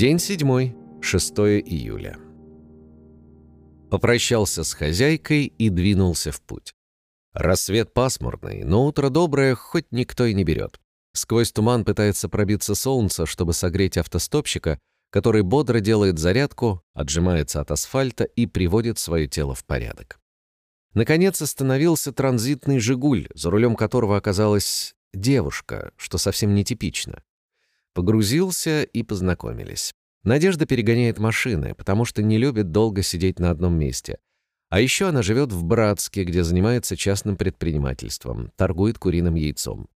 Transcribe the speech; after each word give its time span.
День 0.00 0.18
седьмой, 0.18 0.74
6 1.02 1.32
июля. 1.60 2.16
Попрощался 3.90 4.64
с 4.64 4.72
хозяйкой 4.72 5.44
и 5.44 5.68
двинулся 5.68 6.32
в 6.32 6.40
путь. 6.40 6.72
Рассвет 7.34 7.92
пасмурный, 7.92 8.64
но 8.64 8.86
утро 8.86 9.10
доброе, 9.10 9.54
хоть 9.54 9.92
никто 9.92 10.24
и 10.24 10.32
не 10.32 10.42
берет. 10.42 10.80
Сквозь 11.12 11.52
туман 11.52 11.84
пытается 11.84 12.30
пробиться 12.30 12.74
солнце, 12.74 13.26
чтобы 13.26 13.52
согреть 13.52 13.98
автостопщика, 13.98 14.78
который 15.10 15.42
бодро 15.42 15.80
делает 15.80 16.18
зарядку, 16.18 16.82
отжимается 16.94 17.60
от 17.60 17.70
асфальта 17.70 18.24
и 18.24 18.46
приводит 18.46 18.98
свое 18.98 19.28
тело 19.28 19.54
в 19.54 19.66
порядок. 19.66 20.18
Наконец 20.94 21.42
остановился 21.42 22.10
транзитный 22.10 22.78
«Жигуль», 22.78 23.28
за 23.34 23.50
рулем 23.50 23.76
которого 23.76 24.16
оказалась 24.16 24.94
девушка, 25.12 25.92
что 25.98 26.16
совсем 26.16 26.54
нетипично. 26.54 27.22
Погрузился 28.00 28.82
и 28.82 29.02
познакомились. 29.02 29.92
Надежда 30.24 30.64
перегоняет 30.64 31.18
машины, 31.18 31.74
потому 31.74 32.06
что 32.06 32.22
не 32.22 32.38
любит 32.38 32.72
долго 32.72 33.02
сидеть 33.02 33.38
на 33.38 33.50
одном 33.50 33.78
месте. 33.78 34.16
А 34.70 34.80
еще 34.80 35.08
она 35.08 35.20
живет 35.20 35.52
в 35.52 35.64
Братске, 35.64 36.24
где 36.24 36.42
занимается 36.42 36.96
частным 36.96 37.36
предпринимательством, 37.36 38.52
торгует 38.56 38.98
куриным 38.98 39.34
яйцом. 39.34 39.86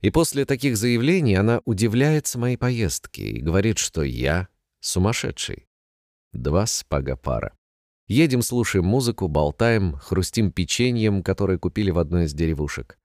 И 0.00 0.10
после 0.10 0.44
таких 0.44 0.76
заявлений 0.76 1.34
она 1.34 1.60
удивляется 1.64 2.38
моей 2.38 2.56
поездке 2.56 3.24
и 3.24 3.40
говорит, 3.40 3.78
что 3.78 4.04
я 4.04 4.46
сумасшедший. 4.78 5.66
Два 6.32 6.66
спага 6.66 7.16
пара. 7.16 7.52
Едем, 8.06 8.42
слушаем 8.42 8.84
музыку, 8.84 9.26
болтаем, 9.26 9.94
хрустим 9.94 10.52
печеньем, 10.52 11.24
которое 11.24 11.58
купили 11.58 11.90
в 11.90 11.98
одной 11.98 12.26
из 12.26 12.32
деревушек. 12.32 12.96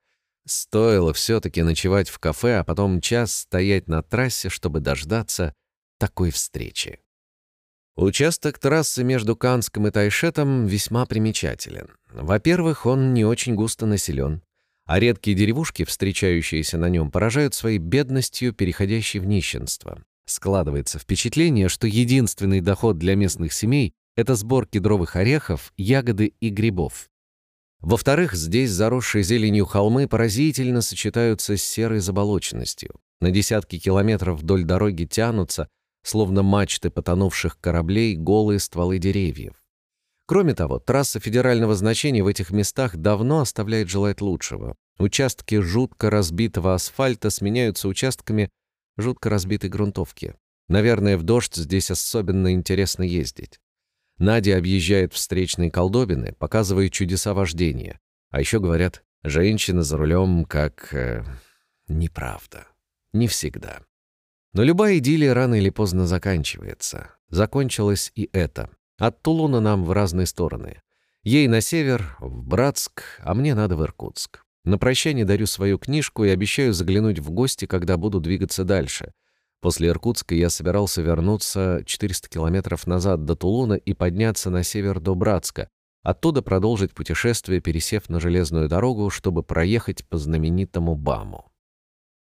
Стоило 0.49 1.13
все-таки 1.13 1.61
ночевать 1.61 2.09
в 2.09 2.17
кафе, 2.17 2.57
а 2.57 2.63
потом 2.63 3.01
час 3.01 3.33
стоять 3.33 3.87
на 3.87 4.01
трассе, 4.01 4.49
чтобы 4.49 4.79
дождаться 4.79 5.53
такой 5.99 6.31
встречи. 6.31 6.99
Участок 7.95 8.57
трассы 8.57 9.03
между 9.03 9.35
Канском 9.35 9.85
и 9.85 9.91
Тайшетом 9.91 10.65
весьма 10.65 11.05
примечателен. 11.05 11.89
Во-первых, 12.11 12.87
он 12.87 13.13
не 13.13 13.25
очень 13.25 13.53
густо 13.53 13.85
населен, 13.85 14.41
а 14.85 14.99
редкие 14.99 15.37
деревушки, 15.37 15.85
встречающиеся 15.85 16.79
на 16.79 16.89
нем, 16.89 17.11
поражают 17.11 17.53
своей 17.53 17.77
бедностью, 17.77 18.51
переходящей 18.51 19.19
в 19.19 19.27
нищенство. 19.27 20.03
Складывается 20.25 20.97
впечатление, 20.97 21.69
что 21.69 21.85
единственный 21.85 22.61
доход 22.61 22.97
для 22.97 23.15
местных 23.15 23.53
семей 23.53 23.93
это 24.15 24.33
сбор 24.33 24.65
кедровых 24.65 25.15
орехов, 25.15 25.71
ягоды 25.77 26.33
и 26.39 26.49
грибов. 26.49 27.07
Во-вторых, 27.81 28.33
здесь 28.33 28.71
заросшие 28.71 29.23
зеленью 29.23 29.65
холмы 29.65 30.07
поразительно 30.07 30.81
сочетаются 30.81 31.55
с 31.55 31.63
серой 31.63 31.99
заболоченностью. 31.99 32.95
На 33.21 33.31
десятки 33.31 33.79
километров 33.79 34.41
вдоль 34.41 34.63
дороги 34.63 35.05
тянутся, 35.05 35.69
словно 36.03 36.43
мачты 36.43 36.89
потонувших 36.89 37.59
кораблей, 37.59 38.15
голые 38.15 38.59
стволы 38.59 38.97
деревьев. 38.97 39.53
Кроме 40.25 40.53
того, 40.53 40.79
трасса 40.79 41.19
федерального 41.19 41.73
значения 41.75 42.23
в 42.23 42.27
этих 42.27 42.51
местах 42.51 42.95
давно 42.97 43.39
оставляет 43.39 43.89
желать 43.89 44.21
лучшего. 44.21 44.75
Участки 44.99 45.59
жутко 45.59 46.09
разбитого 46.09 46.75
асфальта 46.75 47.29
сменяются 47.29 47.87
участками 47.87 48.49
жутко 48.97 49.29
разбитой 49.29 49.69
грунтовки. 49.69 50.35
Наверное, 50.67 51.17
в 51.17 51.23
дождь 51.23 51.55
здесь 51.55 51.89
особенно 51.89 52.53
интересно 52.53 53.03
ездить. 53.03 53.59
Надя 54.19 54.57
объезжает 54.57 55.13
встречные 55.13 55.71
колдобины, 55.71 56.33
показывает 56.33 56.91
чудеса 56.91 57.33
вождения. 57.33 58.01
А 58.31 58.41
еще 58.41 58.59
говорят, 58.59 59.03
женщина 59.23 59.81
за 59.81 59.97
рулем 59.97 60.43
как... 60.43 60.93
Э, 60.93 61.23
неправда. 61.87 62.67
Не 63.13 63.29
всегда. 63.29 63.79
Но 64.51 64.63
любая 64.63 64.97
идиллия 64.97 65.33
рано 65.33 65.55
или 65.55 65.69
поздно 65.69 66.05
заканчивается. 66.05 67.11
Закончилось 67.29 68.11
и 68.13 68.29
это. 68.33 68.69
От 68.97 69.21
Тулуна 69.21 69.61
нам 69.61 69.85
в 69.85 69.93
разные 69.93 70.25
стороны. 70.25 70.81
Ей 71.23 71.47
на 71.47 71.61
север, 71.61 72.17
в 72.19 72.43
Братск, 72.43 73.03
а 73.19 73.33
мне 73.33 73.55
надо 73.55 73.77
в 73.77 73.83
Иркутск. 73.83 74.43
На 74.65 74.77
прощание 74.77 75.23
дарю 75.23 75.45
свою 75.45 75.77
книжку 75.77 76.25
и 76.25 76.29
обещаю 76.29 76.73
заглянуть 76.73 77.19
в 77.19 77.31
гости, 77.31 77.65
когда 77.65 77.95
буду 77.95 78.19
двигаться 78.19 78.65
дальше— 78.65 79.13
После 79.61 79.89
Иркутска 79.89 80.35
я 80.35 80.49
собирался 80.49 81.01
вернуться 81.01 81.83
400 81.85 82.29
километров 82.29 82.87
назад 82.87 83.25
до 83.25 83.35
Тулуна 83.35 83.73
и 83.73 83.93
подняться 83.93 84.49
на 84.49 84.63
север 84.63 84.99
до 85.01 85.15
Братска, 85.15 85.67
оттуда 86.01 86.41
продолжить 86.41 86.93
путешествие, 86.93 87.59
пересев 87.59 88.09
на 88.09 88.19
железную 88.19 88.69
дорогу, 88.69 89.09
чтобы 89.09 89.43
проехать 89.43 90.07
по 90.07 90.17
знаменитому 90.17 90.95
Баму. 90.95 91.51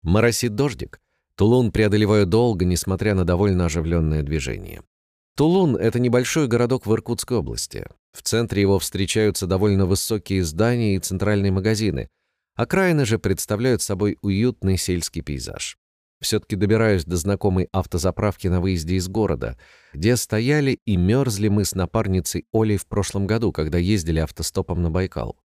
Моросит 0.02 0.54
дождик. 0.54 0.98
Тулун 1.36 1.72
преодолеваю 1.72 2.26
долго, 2.26 2.64
несмотря 2.64 3.14
на 3.14 3.24
довольно 3.24 3.66
оживленное 3.66 4.22
движение. 4.22 4.82
Тулун— 5.36 5.76
это 5.78 5.98
небольшой 5.98 6.48
городок 6.48 6.86
в 6.86 6.92
Иркутской 6.92 7.36
области. 7.36 7.86
В 8.12 8.22
центре 8.22 8.62
его 8.62 8.78
встречаются 8.78 9.46
довольно 9.46 9.86
высокие 9.86 10.42
здания 10.42 10.96
и 10.96 10.98
центральные 10.98 11.52
магазины. 11.52 12.08
Окраины 12.56 13.04
же 13.04 13.18
представляют 13.18 13.80
собой 13.80 14.18
уютный 14.20 14.76
сельский 14.76 15.22
пейзаж. 15.22 15.79
Все-таки 16.20 16.54
добираюсь 16.54 17.04
до 17.04 17.16
знакомой 17.16 17.68
автозаправки 17.72 18.46
на 18.48 18.60
выезде 18.60 18.96
из 18.96 19.08
города, 19.08 19.58
где 19.94 20.16
стояли 20.16 20.78
и 20.84 20.96
мерзли 20.96 21.48
мы 21.48 21.64
с 21.64 21.74
напарницей 21.74 22.46
Олей 22.52 22.76
в 22.76 22.86
прошлом 22.86 23.26
году, 23.26 23.52
когда 23.52 23.78
ездили 23.78 24.20
автостопом 24.20 24.82
на 24.82 24.90
Байкал. 24.90 25.38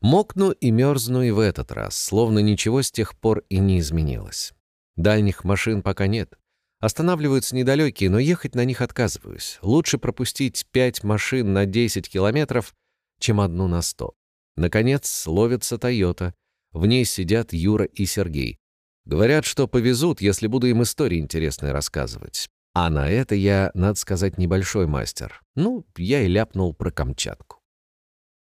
Мокну 0.00 0.52
и 0.52 0.70
мерзну 0.70 1.22
и 1.22 1.32
в 1.32 1.40
этот 1.40 1.72
раз, 1.72 2.00
словно 2.00 2.38
ничего 2.38 2.82
с 2.82 2.92
тех 2.92 3.18
пор 3.18 3.42
и 3.48 3.58
не 3.58 3.80
изменилось. 3.80 4.52
Дальних 4.94 5.42
машин 5.42 5.82
пока 5.82 6.06
нет. 6.06 6.38
Останавливаются 6.78 7.56
недалекие, 7.56 8.08
но 8.08 8.20
ехать 8.20 8.54
на 8.54 8.64
них 8.64 8.80
отказываюсь. 8.80 9.58
Лучше 9.62 9.98
пропустить 9.98 10.64
пять 10.70 11.02
машин 11.02 11.52
на 11.52 11.66
10 11.66 12.08
километров, 12.08 12.72
чем 13.18 13.40
одну 13.40 13.66
на 13.66 13.82
сто. 13.82 14.14
Наконец, 14.56 15.26
ловится 15.26 15.78
«Тойота». 15.78 16.34
В 16.70 16.86
ней 16.86 17.04
сидят 17.04 17.52
Юра 17.52 17.84
и 17.84 18.06
Сергей. 18.06 18.58
Говорят, 19.08 19.46
что 19.46 19.66
повезут, 19.66 20.20
если 20.20 20.48
буду 20.48 20.66
им 20.66 20.82
истории 20.82 21.18
интересные 21.18 21.72
рассказывать. 21.72 22.50
А 22.74 22.90
на 22.90 23.08
это 23.08 23.34
я, 23.34 23.70
надо 23.72 23.98
сказать, 23.98 24.36
небольшой 24.36 24.86
мастер. 24.86 25.40
Ну, 25.56 25.86
я 25.96 26.20
и 26.20 26.28
ляпнул 26.28 26.74
про 26.74 26.90
Камчатку. 26.90 27.56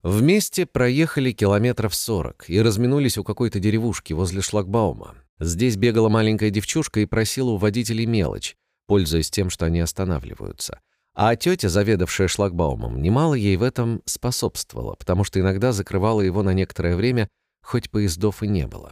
Вместе 0.03 0.65
проехали 0.65 1.31
километров 1.31 1.95
сорок 1.95 2.49
и 2.49 2.61
разминулись 2.61 3.17
у 3.17 3.23
какой-то 3.23 3.61
деревушки 3.61 4.11
возле 4.11 4.41
шлагбаума. 4.41 5.15
Здесь 5.39 5.77
бегала 5.77 6.09
маленькая 6.09 6.49
девчушка 6.49 6.99
и 6.99 7.05
просила 7.05 7.51
у 7.51 7.57
водителей 7.57 8.05
мелочь, 8.05 8.57
пользуясь 8.87 9.31
тем, 9.31 9.49
что 9.49 9.67
они 9.67 9.79
останавливаются. 9.79 10.81
А 11.13 11.37
тетя, 11.37 11.69
заведовавшая 11.69 12.27
шлагбаумом, 12.27 13.01
немало 13.01 13.35
ей 13.35 13.55
в 13.55 13.63
этом 13.63 14.01
способствовала, 14.03 14.95
потому 14.95 15.23
что 15.23 15.39
иногда 15.39 15.71
закрывала 15.71 16.19
его 16.19 16.43
на 16.43 16.51
некоторое 16.51 16.97
время, 16.97 17.29
хоть 17.63 17.89
поездов 17.89 18.43
и 18.43 18.49
не 18.49 18.67
было. 18.67 18.91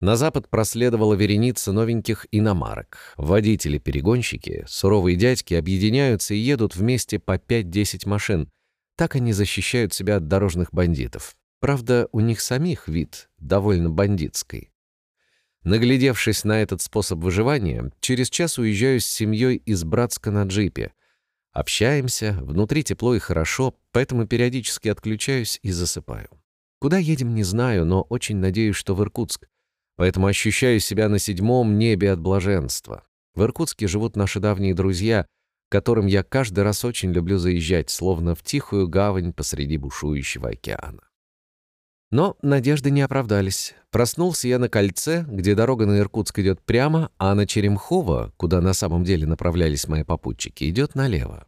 На 0.00 0.16
запад 0.16 0.48
проследовала 0.48 1.12
вереница 1.12 1.72
новеньких 1.72 2.26
иномарок. 2.30 3.14
Водители-перегонщики, 3.18 4.64
суровые 4.66 5.16
дядьки 5.16 5.52
объединяются 5.52 6.32
и 6.32 6.38
едут 6.38 6.74
вместе 6.74 7.18
по 7.18 7.36
5-10 7.36 8.08
машин. 8.08 8.50
Так 8.96 9.16
они 9.16 9.34
защищают 9.34 9.92
себя 9.92 10.16
от 10.16 10.26
дорожных 10.26 10.72
бандитов. 10.72 11.36
Правда, 11.60 12.08
у 12.12 12.20
них 12.20 12.40
самих 12.40 12.88
вид 12.88 13.28
довольно 13.36 13.90
бандитский. 13.90 14.70
Наглядевшись 15.64 16.44
на 16.44 16.62
этот 16.62 16.80
способ 16.80 17.18
выживания, 17.18 17.92
через 18.00 18.30
час 18.30 18.58
уезжаю 18.58 19.00
с 19.00 19.04
семьей 19.04 19.56
из 19.56 19.84
Братска 19.84 20.30
на 20.30 20.44
джипе. 20.44 20.92
Общаемся, 21.52 22.38
внутри 22.40 22.82
тепло 22.82 23.14
и 23.14 23.18
хорошо, 23.18 23.76
поэтому 23.92 24.26
периодически 24.26 24.88
отключаюсь 24.88 25.58
и 25.62 25.70
засыпаю. 25.70 26.30
Куда 26.78 26.96
едем, 26.96 27.34
не 27.34 27.42
знаю, 27.42 27.84
но 27.84 28.00
очень 28.02 28.38
надеюсь, 28.38 28.76
что 28.76 28.94
в 28.94 29.02
Иркутск 29.02 29.46
поэтому 30.00 30.28
ощущаю 30.28 30.80
себя 30.80 31.10
на 31.10 31.18
седьмом 31.18 31.78
небе 31.78 32.12
от 32.12 32.20
блаженства. 32.20 33.02
В 33.34 33.42
Иркутске 33.42 33.86
живут 33.86 34.16
наши 34.16 34.40
давние 34.40 34.72
друзья, 34.72 35.26
которым 35.68 36.06
я 36.06 36.22
каждый 36.22 36.64
раз 36.64 36.86
очень 36.86 37.12
люблю 37.12 37.36
заезжать, 37.36 37.90
словно 37.90 38.34
в 38.34 38.42
тихую 38.42 38.88
гавань 38.88 39.34
посреди 39.34 39.76
бушующего 39.76 40.48
океана. 40.48 41.02
Но 42.10 42.38
надежды 42.40 42.90
не 42.90 43.02
оправдались. 43.02 43.74
Проснулся 43.90 44.48
я 44.48 44.58
на 44.58 44.70
кольце, 44.70 45.26
где 45.28 45.54
дорога 45.54 45.84
на 45.84 45.98
Иркутск 45.98 46.38
идет 46.38 46.62
прямо, 46.62 47.10
а 47.18 47.34
на 47.34 47.46
Черемхово, 47.46 48.32
куда 48.38 48.62
на 48.62 48.72
самом 48.72 49.04
деле 49.04 49.26
направлялись 49.26 49.86
мои 49.86 50.02
попутчики, 50.02 50.64
идет 50.70 50.94
налево. 50.94 51.46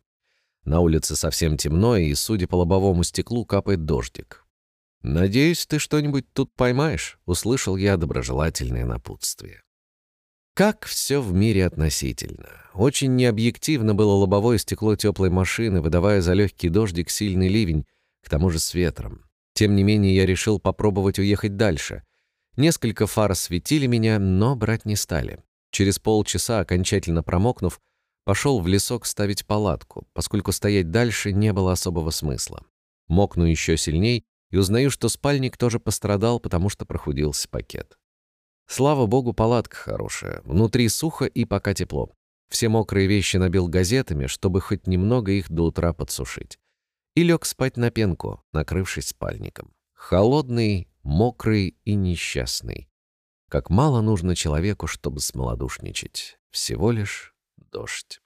На 0.64 0.80
улице 0.80 1.16
совсем 1.16 1.56
темно, 1.56 1.96
и, 1.96 2.12
судя 2.12 2.46
по 2.48 2.56
лобовому 2.56 3.02
стеклу, 3.02 3.46
капает 3.46 3.86
дождик. 3.86 4.41
«Надеюсь, 5.02 5.66
ты 5.66 5.78
что-нибудь 5.78 6.26
тут 6.32 6.52
поймаешь»,— 6.54 7.18
услышал 7.26 7.76
я 7.76 7.96
доброжелательное 7.96 8.84
напутствие. 8.84 9.62
Как 10.54 10.84
все 10.84 11.20
в 11.20 11.32
мире 11.32 11.66
относительно. 11.66 12.48
Очень 12.74 13.16
необъективно 13.16 13.94
было 13.94 14.12
лобовое 14.12 14.58
стекло 14.58 14.96
теплой 14.96 15.30
машины, 15.30 15.80
выдавая 15.80 16.20
за 16.20 16.34
легкий 16.34 16.68
дождик 16.68 17.10
сильный 17.10 17.48
ливень, 17.48 17.86
к 18.22 18.28
тому 18.28 18.50
же 18.50 18.58
с 18.58 18.74
ветром. 18.74 19.24
Тем 19.54 19.74
не 19.74 19.82
менее, 19.82 20.14
я 20.14 20.26
решил 20.26 20.60
попробовать 20.60 21.18
уехать 21.18 21.56
дальше. 21.56 22.04
Несколько 22.56 23.06
фар 23.06 23.32
осветили 23.32 23.86
меня, 23.86 24.18
но 24.18 24.54
брать 24.54 24.84
не 24.84 24.94
стали. 24.94 25.42
Через 25.70 25.98
полчаса, 25.98 26.60
окончательно 26.60 27.22
промокнув, 27.22 27.80
пошел 28.24 28.60
в 28.60 28.68
лесок 28.68 29.06
ставить 29.06 29.46
палатку, 29.46 30.06
поскольку 30.12 30.52
стоять 30.52 30.90
дальше 30.90 31.32
не 31.32 31.52
было 31.54 31.72
особого 31.72 32.10
смысла. 32.10 32.62
Мокну 33.08 33.44
еще 33.44 33.78
сильней 33.78 34.26
и 34.52 34.56
узнаю, 34.58 34.90
что 34.90 35.08
спальник 35.08 35.56
тоже 35.56 35.80
пострадал, 35.80 36.38
потому 36.38 36.68
что 36.68 36.84
прохудился 36.84 37.48
пакет. 37.48 37.98
Слава 38.68 39.06
богу, 39.06 39.32
палатка 39.32 39.76
хорошая, 39.76 40.42
внутри 40.44 40.88
сухо 40.88 41.24
и 41.24 41.44
пока 41.44 41.74
тепло. 41.74 42.12
Все 42.48 42.68
мокрые 42.68 43.08
вещи 43.08 43.38
набил 43.38 43.66
газетами, 43.66 44.26
чтобы 44.26 44.60
хоть 44.60 44.86
немного 44.86 45.32
их 45.32 45.50
до 45.50 45.64
утра 45.64 45.92
подсушить. 45.94 46.58
И 47.16 47.22
лег 47.22 47.46
спать 47.46 47.76
на 47.76 47.90
пенку, 47.90 48.44
накрывшись 48.52 49.08
спальником. 49.08 49.74
Холодный, 49.94 50.88
мокрый 51.02 51.76
и 51.84 51.94
несчастный. 51.94 52.88
Как 53.48 53.70
мало 53.70 54.02
нужно 54.02 54.36
человеку, 54.36 54.86
чтобы 54.86 55.20
смолодушничать. 55.20 56.38
Всего 56.50 56.90
лишь 56.90 57.34
дождь. 57.56 58.20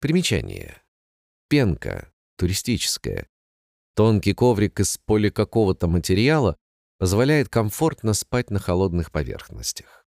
Примечание. 0.00 0.82
Пенка, 1.48 2.12
туристическая. 2.36 3.29
Тонкий 4.00 4.32
коврик 4.32 4.80
из 4.80 4.96
поля 4.96 5.30
какого-то 5.30 5.86
материала 5.86 6.56
позволяет 6.96 7.50
комфортно 7.50 8.14
спать 8.14 8.50
на 8.50 8.58
холодных 8.58 9.12
поверхностях. 9.12 10.06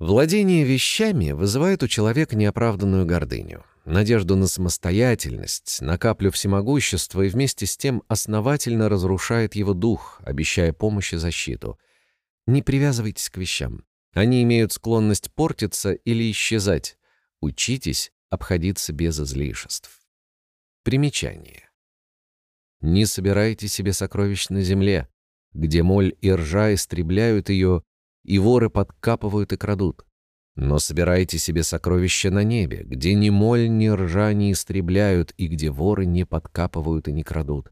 Владение 0.00 0.64
вещами 0.64 1.30
вызывает 1.30 1.84
у 1.84 1.86
человека 1.86 2.34
неоправданную 2.34 3.06
гордыню, 3.06 3.64
надежду 3.84 4.34
на 4.34 4.48
самостоятельность, 4.48 5.80
на 5.82 5.98
каплю 5.98 6.32
всемогущества 6.32 7.22
и 7.22 7.28
вместе 7.28 7.64
с 7.64 7.76
тем 7.76 8.02
основательно 8.08 8.88
разрушает 8.88 9.54
его 9.54 9.72
дух, 9.72 10.20
обещая 10.24 10.72
помощь 10.72 11.12
и 11.12 11.16
защиту. 11.16 11.78
Не 12.48 12.60
привязывайтесь 12.60 13.30
к 13.30 13.36
вещам. 13.36 13.84
Они 14.14 14.42
имеют 14.42 14.72
склонность 14.72 15.32
портиться 15.32 15.92
или 15.92 16.28
исчезать. 16.32 16.98
Учитесь 17.40 18.10
обходиться 18.30 18.92
без 18.92 19.20
излишеств. 19.20 20.00
Примечание. 20.82 21.66
Не 22.80 23.06
собирайте 23.06 23.68
себе 23.68 23.92
сокровищ 23.92 24.48
на 24.48 24.60
земле, 24.62 25.08
где 25.52 25.82
моль 25.82 26.16
и 26.20 26.30
ржа 26.30 26.74
истребляют 26.74 27.48
ее, 27.48 27.82
и 28.24 28.38
воры 28.38 28.70
подкапывают 28.70 29.52
и 29.52 29.56
крадут. 29.56 30.04
Но 30.56 30.78
собирайте 30.78 31.38
себе 31.38 31.62
сокровища 31.62 32.30
на 32.30 32.42
небе, 32.42 32.82
где 32.82 33.14
ни 33.14 33.28
моль, 33.30 33.68
ни 33.68 33.88
ржа 33.88 34.32
не 34.32 34.52
истребляют, 34.52 35.32
и 35.36 35.48
где 35.48 35.70
воры 35.70 36.06
не 36.06 36.24
подкапывают 36.24 37.08
и 37.08 37.12
не 37.12 37.22
крадут. 37.22 37.70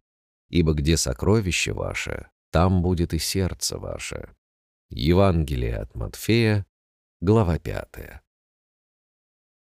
Ибо 0.51 0.75
где 0.75 0.97
сокровище 0.97 1.73
ваше, 1.73 2.29
там 2.51 2.83
будет 2.83 3.15
и 3.15 3.19
сердце 3.19 3.79
ваше. 3.79 4.35
Евангелие 4.91 5.77
от 5.77 5.95
Матфея, 5.95 6.67
глава 7.21 7.59
5. 7.59 8.23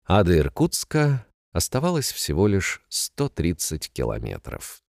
А 0.06 0.24
до 0.24 0.38
Иркутска 0.38 1.26
оставалось 1.52 2.12
всего 2.12 2.48
лишь 2.48 2.86
130 2.90 3.92
километров. 3.92 4.84